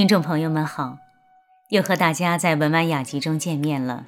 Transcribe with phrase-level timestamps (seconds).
[0.00, 0.96] 听众朋友们好，
[1.68, 4.06] 又和大家在文玩雅集中见面了。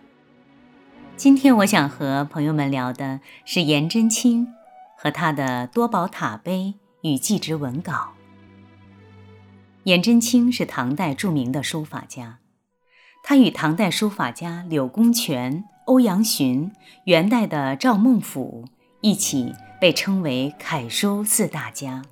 [1.19, 4.49] 今天我想和朋友们聊的是颜真卿
[4.97, 6.73] 和他的多宝塔碑
[7.03, 8.15] 与祭侄文稿。
[9.83, 12.39] 颜真卿是唐代著名的书法家，
[13.23, 16.73] 他与唐代书法家柳公权、欧阳询、
[17.05, 18.65] 元代的赵孟俯
[19.03, 22.03] 一起被称为楷书四大家。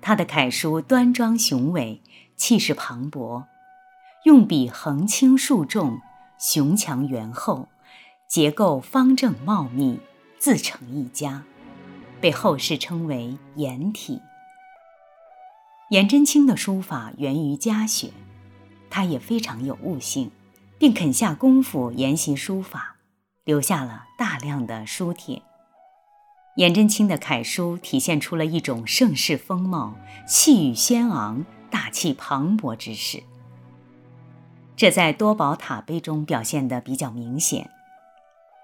[0.00, 2.00] 他的楷书端庄雄伟。
[2.40, 3.44] 气势磅礴，
[4.24, 6.00] 用笔横轻竖重，
[6.38, 7.68] 雄强圆厚，
[8.26, 10.00] 结构方正茂密，
[10.38, 11.42] 自成一家，
[12.18, 14.22] 被后世称为“颜体”。
[15.92, 18.10] 颜真卿的书法源于家学，
[18.88, 20.30] 他也非常有悟性，
[20.78, 22.96] 并肯下功夫研习书法，
[23.44, 25.42] 留下了大量的书帖。
[26.56, 29.94] 颜真卿的楷书体现出了一种盛世风貌，
[30.26, 31.44] 气宇轩昂。
[31.70, 33.22] 大气磅礴之势，
[34.76, 37.70] 这在多宝塔碑中表现得比较明显。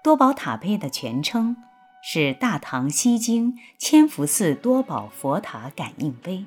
[0.03, 1.57] 多宝塔碑的全称
[2.01, 6.45] 是大唐西京千福寺多宝佛塔感应碑，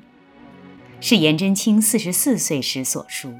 [1.01, 3.35] 是颜真卿四十四岁时所书。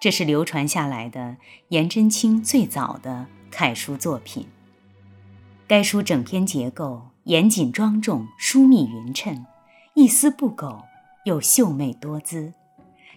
[0.00, 1.36] 这是流传下来的
[1.68, 4.46] 颜真卿最早的楷书作品。
[5.66, 9.46] 该书整篇结构严谨庄重、疏密匀称，
[9.94, 10.84] 一丝不苟。
[11.26, 12.52] 又秀美多姿，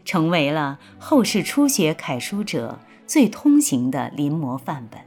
[0.03, 4.99] 成为了后世初学楷书者最通行的临摹范本。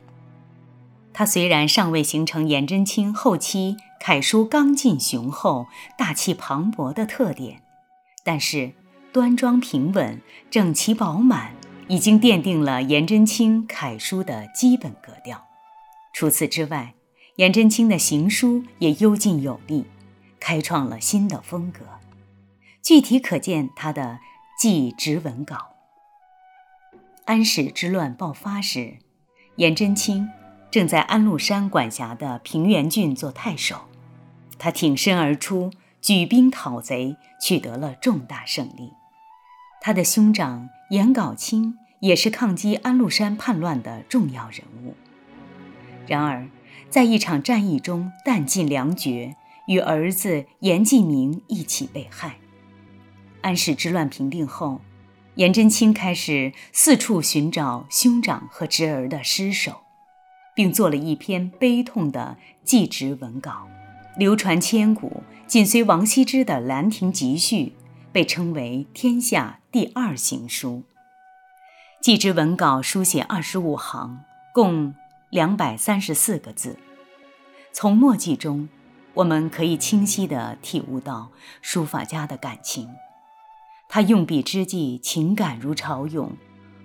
[1.12, 5.66] 它虽然尚未形成颜真卿后期楷书刚劲雄厚、
[5.98, 7.60] 大气磅礴的特点，
[8.22, 8.70] 但是
[9.12, 11.54] 端庄平稳、整齐饱满，
[11.88, 15.44] 已经奠定了颜真卿楷书的基本格调。
[16.14, 16.94] 除此之外，
[17.34, 19.86] 颜真卿的行书也幽静有力，
[20.38, 21.80] 开创了新的风格。
[22.82, 24.18] 具体可见他的
[24.58, 25.76] 祭侄文稿。
[27.26, 28.98] 安史之乱爆发时，
[29.56, 30.28] 颜真卿
[30.70, 33.82] 正在安禄山管辖的平原郡做太守，
[34.58, 35.70] 他挺身而出，
[36.00, 38.92] 举兵讨贼，取得了重大胜利。
[39.80, 44.94] 他的兄长颜杲卿也是抗击安禄山叛乱的重要人物。
[46.08, 46.48] 然而，
[46.90, 49.36] 在一场战役中弹尽粮绝，
[49.68, 52.38] 与儿子颜季明一起被害。
[53.42, 54.80] 安史之乱平定后，
[55.34, 59.82] 颜真卿开始四处寻找兄长和侄儿的尸首，
[60.54, 63.68] 并做了一篇悲痛的祭侄文稿，
[64.16, 67.64] 流传千古，紧随王羲之的《兰亭集序》，
[68.12, 70.84] 被称为天下第二行书。
[72.00, 74.94] 祭侄文稿书写二十五行，共
[75.30, 76.78] 两百三十四个字。
[77.72, 78.68] 从墨迹中，
[79.14, 82.88] 我们可以清晰地体悟到书法家的感情。
[83.94, 86.32] 他用笔之际，情感如潮涌，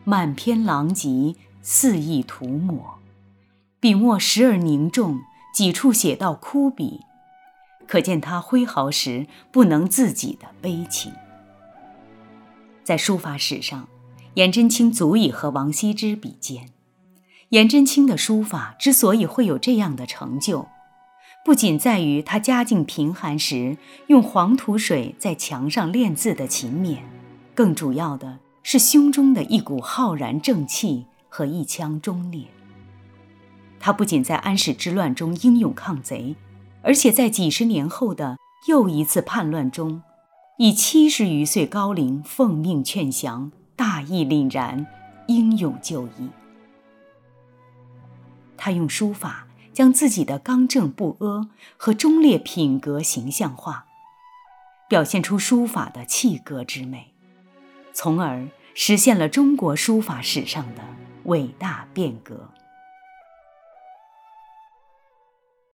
[0.04, 3.00] 满篇狼藉，肆意涂抹，
[3.80, 5.22] 笔墨时而凝重，
[5.54, 7.00] 几处写到枯笔，
[7.88, 11.14] 可见他挥毫时不能自己的悲情。
[12.84, 13.88] 在书法史上，
[14.34, 16.72] 颜真卿足以和王羲之比肩。
[17.52, 20.68] 颜真卿的书法之所以会有这样的成就，
[21.48, 23.78] 不仅在于他家境贫寒时
[24.08, 26.98] 用黄土水在墙上练字的勤勉，
[27.56, 32.44] 更主要的是胸中的一股浩然正气和一腔忠烈。
[33.80, 36.36] 他不仅在安史之乱中英勇抗贼，
[36.82, 38.36] 而且在几十年后的
[38.68, 40.04] 又一次叛乱中，
[40.58, 44.86] 以七十余岁高龄奉命劝降，大义凛然，
[45.28, 46.28] 英勇就义。
[48.58, 49.47] 他用书法。
[49.78, 53.86] 将自己的刚正不阿和忠烈品格形象化，
[54.90, 57.14] 表现出书法的气格之美，
[57.94, 60.82] 从而实现了中国书法史上的
[61.26, 62.50] 伟大变革。